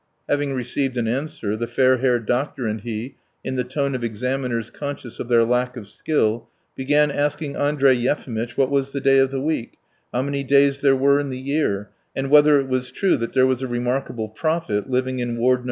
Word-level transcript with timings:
Having 0.27 0.53
received 0.55 0.97
an 0.97 1.07
answer, 1.07 1.55
the 1.55 1.67
fair 1.67 1.97
haired 1.97 2.25
doctor 2.25 2.65
and 2.65 2.81
he, 2.81 3.17
in 3.43 3.55
the 3.55 3.63
tone 3.63 3.93
of 3.93 4.03
examiners 4.03 4.71
conscious 4.71 5.19
of 5.19 5.27
their 5.27 5.43
lack 5.45 5.77
of 5.77 5.87
skill, 5.87 6.49
began 6.75 7.11
asking 7.11 7.55
Andrey 7.55 7.93
Yefimitch 7.95 8.57
what 8.57 8.71
was 8.71 8.93
the 8.93 8.99
day 8.99 9.19
of 9.19 9.29
the 9.29 9.39
week, 9.39 9.77
how 10.11 10.23
many 10.23 10.43
days 10.43 10.81
there 10.81 10.95
were 10.95 11.19
in 11.19 11.29
the 11.29 11.37
year, 11.37 11.91
and 12.15 12.31
whether 12.31 12.59
it 12.59 12.67
was 12.67 12.89
true 12.89 13.15
that 13.17 13.33
there 13.33 13.45
was 13.45 13.61
a 13.61 13.67
remarkable 13.67 14.27
prophet 14.27 14.89
living 14.89 15.19
in 15.19 15.37
Ward 15.37 15.59
No. 15.59 15.59